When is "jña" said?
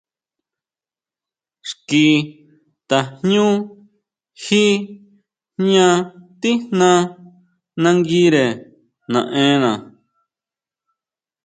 5.59-5.87